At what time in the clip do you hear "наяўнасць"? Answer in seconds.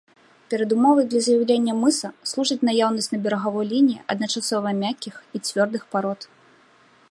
2.71-3.09